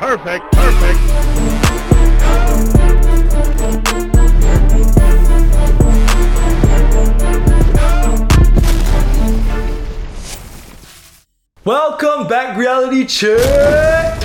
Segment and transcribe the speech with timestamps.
[0.00, 0.98] Perfect, perfect.
[11.66, 14.22] Welcome back, reality check.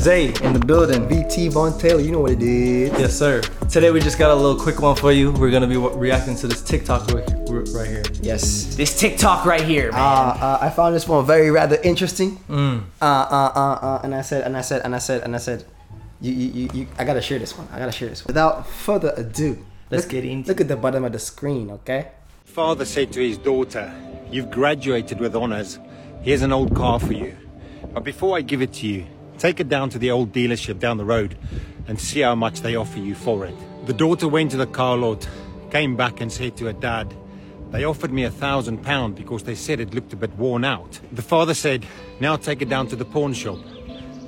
[0.00, 0.04] Two.
[0.04, 1.06] Zay in the building.
[1.06, 2.90] BT Von Taylor, you know what it is.
[2.98, 3.42] Yes, sir.
[3.68, 5.30] Today we just got a little quick one for you.
[5.32, 7.28] We're gonna be wa- reacting to this TikTok right
[7.74, 8.02] right here.
[8.22, 8.74] Yes.
[8.76, 10.42] This TikTok right here, Uh, man.
[10.42, 12.38] uh, I found this one very rather interesting.
[12.48, 12.82] Mm.
[13.00, 15.38] Uh, uh, uh, uh, and I said, and I said, and I said, and I
[15.38, 15.64] said,
[16.20, 17.68] you, you, you, you, I gotta share this one.
[17.72, 18.28] I gotta share this one.
[18.28, 19.58] Without further ado,
[19.90, 22.08] Let's look- get into Look at the bottom of the screen, okay?
[22.44, 23.92] Father said to his daughter,
[24.30, 25.78] You've graduated with honors.
[26.22, 27.36] Here's an old car for you.
[27.92, 29.06] But before I give it to you,
[29.40, 31.36] take it down to the old dealership down the road
[31.88, 33.54] and see how much they offer you for it.
[33.86, 35.26] The daughter went to the car lot,
[35.70, 37.14] came back and said to her dad,
[37.70, 41.00] They offered me a thousand pound because they said it looked a bit worn out.
[41.10, 41.86] The father said,
[42.20, 43.58] Now take it down to the pawn shop.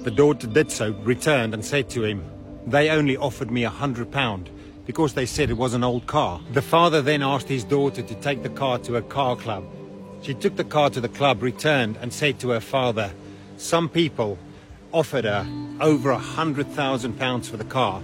[0.00, 2.24] The daughter did so, returned and said to him,
[2.66, 4.48] They only offered me a hundred pound
[4.86, 6.40] because they said it was an old car.
[6.52, 9.64] The father then asked his daughter to take the car to a car club.
[10.22, 13.12] She took the car to the club, returned and said to her father,
[13.58, 14.38] Some people
[14.92, 15.46] offered her
[15.80, 18.02] over a hundred thousand pounds for the car,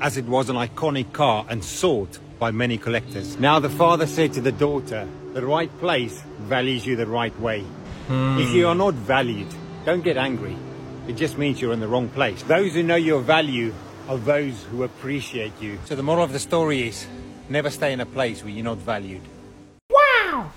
[0.00, 3.38] as it was an iconic car and sought by many collectors.
[3.38, 7.62] Now the father said to the daughter, The right place values you the right way.
[8.06, 8.38] Hmm.
[8.38, 9.48] If you are not valued,
[9.84, 10.56] don't get angry.
[11.08, 12.42] It just means you're in the wrong place.
[12.42, 13.74] Those who know your value
[14.08, 15.78] are those who appreciate you.
[15.84, 17.06] So the moral of the story is
[17.48, 19.22] never stay in a place where you're not valued.
[19.90, 20.50] Wow!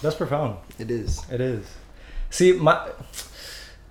[0.00, 0.58] That's profound.
[0.78, 1.22] It is.
[1.30, 1.66] It is.
[2.30, 2.90] See, my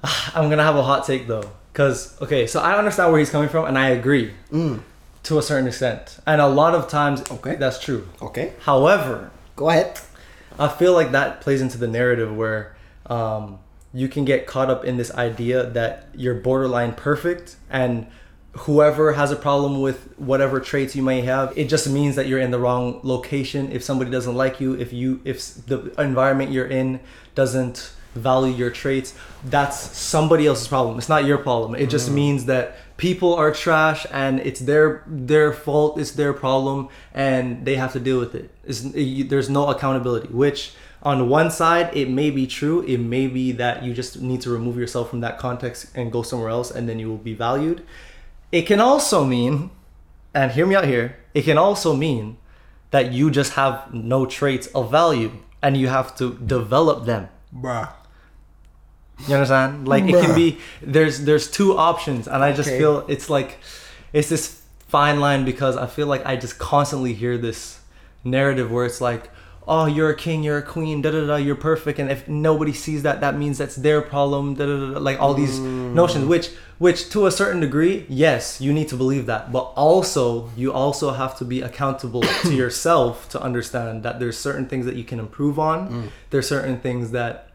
[0.35, 3.49] I'm gonna have a hot take though, cause okay, so I understand where he's coming
[3.49, 7.55] from, and I agree to a certain extent, and a lot of times, Okay.
[7.55, 8.07] that's true.
[8.21, 8.53] Okay.
[8.61, 9.99] However, Go ahead.
[10.57, 13.59] I feel like that plays into the narrative where um,
[13.93, 18.07] you can get caught up in this idea that you're borderline perfect and
[18.53, 22.39] whoever has a problem with whatever traits you may have it just means that you're
[22.39, 26.65] in the wrong location if somebody doesn't like you if you if the environment you're
[26.67, 26.99] in
[27.35, 29.13] doesn't value your traits
[29.45, 30.97] that's somebody else's problem.
[30.97, 31.75] It's not your problem.
[31.75, 32.15] It just mm-hmm.
[32.15, 37.75] means that people are trash and it's their their fault it's their problem and they
[37.75, 38.51] have to deal with it.
[38.63, 42.81] It's, it, there's no accountability which on one side it may be true.
[42.83, 46.21] It may be that you just need to remove yourself from that context and go
[46.21, 47.83] somewhere else and then you will be valued.
[48.51, 49.71] It can also mean
[50.33, 52.37] and hear me out here it can also mean
[52.91, 57.29] that you just have no traits of value and you have to develop them.
[57.55, 57.89] Bruh.
[59.27, 59.87] You understand?
[59.87, 62.79] Like it can be there's there's two options and I just Okay.
[62.79, 63.57] feel it's like
[64.13, 67.79] it's this fine line because I feel like I just constantly hear this
[68.23, 69.29] narrative where it's like
[69.67, 72.73] oh you're a king you're a queen da da da you're perfect and if nobody
[72.73, 75.93] sees that that means that's their problem da da da da, like all these mm.
[75.93, 76.49] notions which
[76.79, 81.11] which to a certain degree yes you need to believe that but also you also
[81.11, 85.19] have to be accountable to yourself to understand that there's certain things that you can
[85.19, 86.09] improve on mm.
[86.31, 87.50] there's certain things that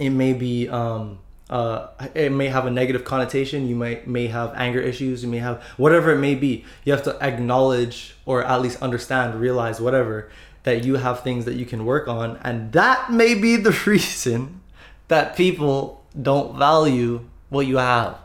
[0.00, 1.18] it may be um
[1.50, 5.38] uh it may have a negative connotation you might may have anger issues you may
[5.38, 10.30] have whatever it may be you have to acknowledge or at least understand realize whatever
[10.62, 14.60] that you have things that you can work on and that may be the reason
[15.08, 18.16] that people don't value what you have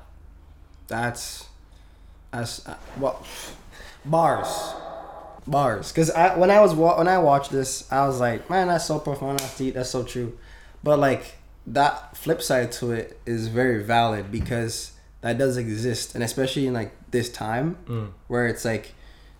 [0.87, 1.47] That's
[2.35, 3.25] as uh, well,
[4.03, 4.73] bars,
[5.47, 5.91] bars.
[5.91, 8.99] Cause I when I was when I watched this, I was like, man, that's so
[8.99, 9.39] profound.
[9.39, 9.73] That's deep.
[9.73, 10.37] That's so true.
[10.83, 11.35] But like
[11.67, 16.73] that flip side to it is very valid because that does exist, and especially in
[16.73, 18.11] like this time mm.
[18.27, 18.93] where it's like,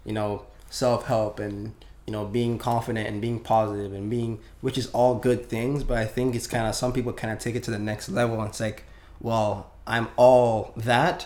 [0.03, 1.73] you know, self help and
[2.05, 5.97] you know being confident and being positive and being which is all good things but
[5.97, 8.39] i think it's kind of some people kind of take it to the next level
[8.39, 8.83] and it's like
[9.19, 11.25] well i'm all that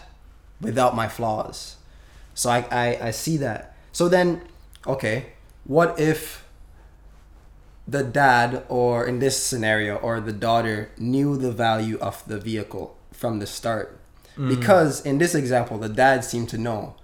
[0.61, 1.77] without my flaws.
[2.33, 3.75] So I, I, I see that.
[3.91, 4.41] So then,
[4.85, 5.27] okay,
[5.65, 6.45] what if
[7.89, 12.97] the dad, or in this scenario, or the daughter knew the value of the vehicle
[13.11, 13.99] from the start?
[14.37, 16.95] Because in this example, the dad seemed to know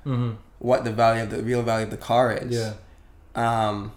[0.60, 2.56] what the value of the real value of the car is.
[2.56, 2.74] Yeah.
[3.36, 3.92] Um,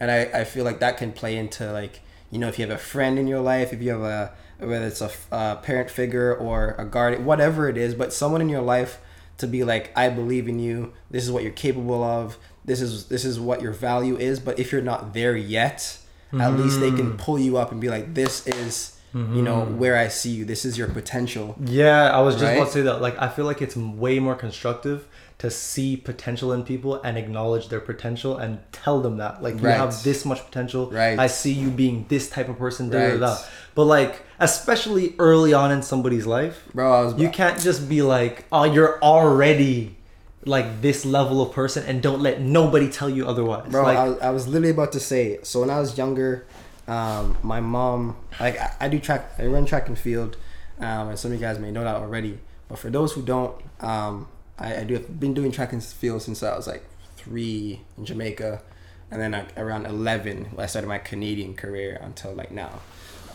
[0.00, 2.00] and I, I feel like that can play into like
[2.30, 4.86] you know if you have a friend in your life if you have a whether
[4.86, 8.62] it's a, uh, parent figure or a guardian whatever it is but someone in your
[8.62, 9.00] life
[9.36, 13.06] to be like i believe in you this is what you're capable of this is
[13.06, 15.98] this is what your value is but if you're not there yet
[16.32, 19.78] at least they can pull you up and be like this is you know Mm-hmm.
[19.78, 20.44] where I see you.
[20.44, 21.56] This is your potential.
[21.64, 23.00] Yeah, I was just about to say that.
[23.00, 25.08] Like, I feel like it's way more constructive
[25.38, 29.42] to see potential in people and acknowledge their potential and tell them that.
[29.42, 30.90] Like, you have this much potential.
[30.90, 31.18] Right.
[31.18, 32.90] I see you being this type of person.
[32.90, 33.26] Da, da, da.
[33.34, 33.44] Right.
[33.74, 38.64] But like, especially early on in somebody's life, Bro, you can't just be like, oh,
[38.64, 39.96] you're already
[40.44, 43.70] like this level of person, and don't let nobody tell you otherwise.
[43.70, 45.38] Bro, like, I, was, I was literally about to say.
[45.42, 46.46] So when I was younger,
[46.86, 50.36] um, my mom, like I, I do track, I run track and field,
[50.78, 52.38] um, and some of you guys may know that already.
[52.68, 56.22] But for those who don't, um, I, I do have been doing track and field
[56.22, 56.84] since I was like
[57.16, 58.62] three in Jamaica,
[59.10, 62.80] and then around eleven when I started my Canadian career until like now.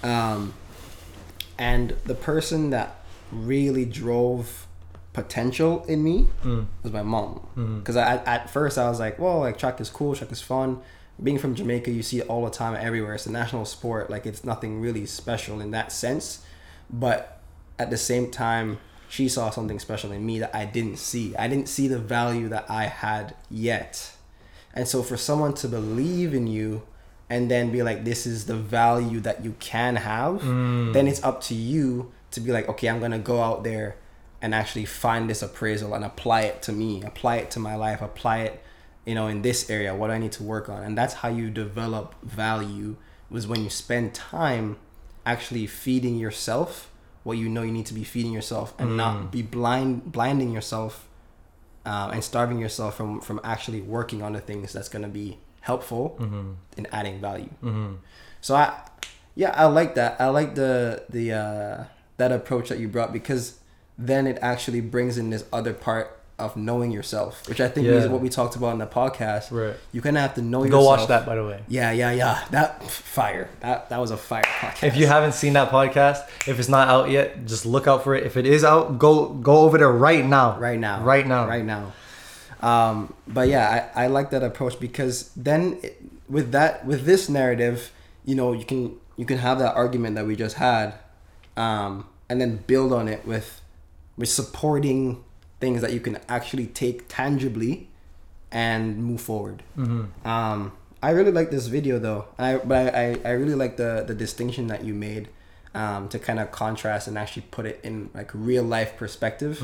[0.04, 0.54] Um,
[1.58, 4.68] and the person that really drove
[5.14, 6.66] potential in me mm.
[6.82, 7.36] was my mom.
[7.56, 7.80] Mm-hmm.
[7.80, 10.82] Because I at first I was like, well, like track is cool, track is fun.
[11.22, 13.14] Being from Jamaica, you see it all the time, everywhere.
[13.14, 14.10] It's a national sport.
[14.10, 16.44] Like it's nothing really special in that sense.
[16.90, 17.40] But
[17.78, 21.36] at the same time, she saw something special in me that I didn't see.
[21.36, 24.14] I didn't see the value that I had yet.
[24.74, 26.82] And so for someone to believe in you
[27.30, 30.94] and then be like, this is the value that you can have, mm.
[30.94, 33.98] then it's up to you to be like, okay, I'm gonna go out there
[34.44, 38.02] and actually find this appraisal and apply it to me, apply it to my life,
[38.02, 38.62] apply it,
[39.06, 40.84] you know, in this area, what I need to work on.
[40.84, 42.98] And that's how you develop value
[43.30, 44.78] was when you spend time
[45.26, 46.90] actually feeding yourself
[47.24, 51.08] what you know you need to be feeding yourself and not be blind blinding yourself
[51.86, 55.38] um, and starving yourself from from actually working on the things that's going to be
[55.62, 56.18] helpful
[56.78, 57.50] in adding value.
[58.42, 58.74] So i
[59.36, 60.20] yeah i like that.
[60.20, 61.84] I like the the uh
[62.18, 63.60] that approach that you brought because
[63.98, 68.08] then it actually brings in this other part of knowing yourself which i think is
[68.08, 69.76] what we talked about in the podcast Right.
[69.92, 71.62] you kind of have to know go yourself Go watch that, by the way.
[71.68, 75.54] yeah yeah yeah that fire that that was a fire podcast If you haven't seen
[75.54, 78.26] that podcast, if it's not out yet, just look out for it.
[78.26, 80.58] If it is out, go go over there right now.
[80.58, 81.48] right now Right now.
[81.48, 81.94] right now
[82.62, 87.28] um but yeah i i like that approach because then it, with that with this
[87.30, 87.92] narrative
[88.26, 90.94] you know you can you can have that argument that we just had
[91.58, 93.62] um and then build on it with
[94.18, 95.24] with supporting
[95.60, 97.90] things that you can actually take tangibly
[98.52, 99.64] and move forward.
[100.26, 100.72] Um
[101.02, 102.26] i really like this video though.
[102.38, 105.28] I but i i really like the the distinction that you made
[105.76, 109.56] um to kind of contrast and actually put it in like real life perspective.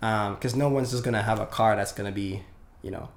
[0.00, 2.42] Because no one's just gonna have a car that's gonna be
[2.82, 3.08] you know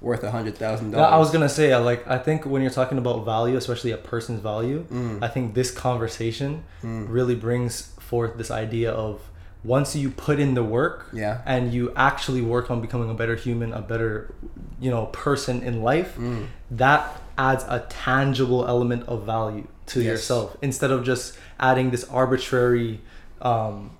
[0.00, 2.72] worth a hundred thousand Yeah, I was gonna say, I like, I think when you're
[2.72, 5.22] talking about value, especially a person's value, Mm.
[5.22, 9.20] I think this conversation really brings forth this idea of
[9.64, 11.38] once you put in the work, Yeah.
[11.46, 14.32] and you actually work on becoming a better human, a better,
[14.80, 16.46] you know, person in life, Mm.
[16.72, 20.06] that adds a tangible element of value to Yes.
[20.10, 23.00] yourself instead of just adding this arbitrary
[23.40, 23.90] um,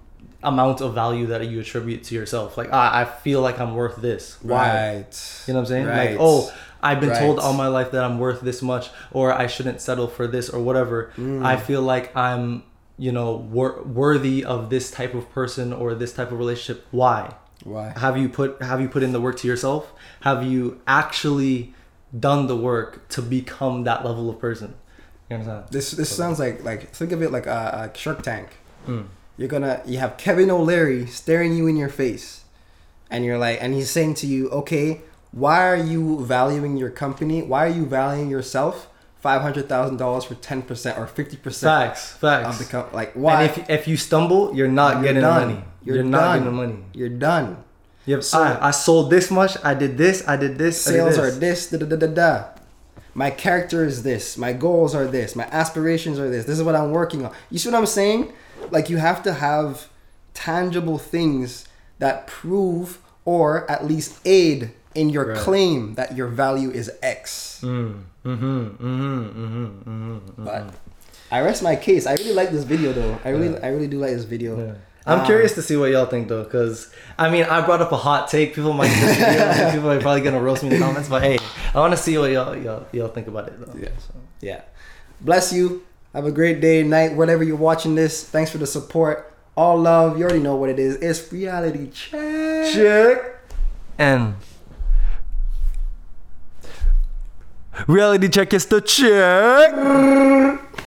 [0.45, 2.57] amount of value that you attribute to yourself.
[2.57, 4.37] Like, ah, I feel like I'm worth this.
[4.43, 4.69] Why?
[4.69, 5.87] right You know what I'm saying?
[5.87, 6.11] Right.
[6.13, 9.47] Like, oh, I've been told all my life that I'm worth this much, or I
[9.47, 11.11] shouldn't settle for this, or whatever.
[11.17, 11.45] Mm.
[11.45, 12.63] I feel like I'm,
[12.99, 16.87] you know, wor- worthy of this type of person or this type of relationship.
[16.91, 17.35] Why?
[17.65, 19.93] why Have you put Have you put in the work to yourself?
[20.23, 21.75] Have you actually
[22.19, 24.75] done the work to become that level of person?
[25.31, 25.65] You understand?
[25.71, 28.49] This this sounds like like think of it like a, a Shark Tank.
[28.87, 29.07] Mm.
[29.37, 32.45] You're gonna you have Kevin O'Leary staring you in your face,
[33.11, 35.01] and you're like, and he's saying to you, okay,
[35.33, 37.43] why are you valuing your company?
[37.43, 38.89] Why are you valuing yourself?
[39.23, 42.11] Five hundred thousand dollars for ten percent or fifty percent Facts.
[42.17, 42.61] Facts.
[42.61, 42.87] of the.
[42.95, 43.45] Like why?
[43.45, 45.41] And if if you stumble, you're not You're getting done.
[45.41, 45.65] the money.
[45.85, 46.79] You're, You're, not getting the money.
[46.93, 47.65] You're done.
[48.05, 49.57] You have, So- I, I sold this much.
[49.65, 50.27] I did this.
[50.27, 50.87] I did this.
[50.89, 51.19] I did Sales this.
[51.25, 51.71] are this.
[51.71, 52.45] Da, da, da, da, da.
[53.15, 54.37] My character is this.
[54.37, 55.37] My goals are this.
[55.37, 56.45] My aspirations are this.
[56.45, 57.33] This is what I'm working on.
[57.51, 58.33] You see what I'm saying?
[58.71, 59.89] Like you have to have
[60.35, 61.69] tangible things
[62.01, 65.39] that prove or at least aid in your Right.
[65.39, 67.61] claim that your value is X.
[67.63, 70.75] Mm, mm-hmm, mm-hmm, mm-hmm, mm-hmm, But
[71.31, 72.07] I rest my case.
[72.07, 73.19] I really like this video though.
[73.25, 74.59] I really, I really do like this video.
[74.59, 74.75] Yeah.
[75.05, 77.91] I'm Um, curious to see what y'all think though, because I mean, I brought up
[77.91, 78.55] a hot take.
[78.55, 78.91] People might.
[78.91, 81.39] I people are probably gonna roast me in the comments, but hey,
[81.75, 83.79] I want to see what y'all y'all, y'all think about it though.
[83.79, 83.89] Yeah.
[83.99, 84.15] So.
[84.41, 84.61] Yeah.
[85.21, 85.83] Bless you.
[86.15, 88.23] Have a great day, night, whatever you're watching this.
[88.23, 89.33] Thanks for the support.
[89.57, 90.19] All love.
[90.19, 90.97] You already know what it is.
[90.97, 92.73] It's reality check.
[92.73, 93.41] Check
[93.99, 94.35] and
[97.87, 99.73] reality check is the check.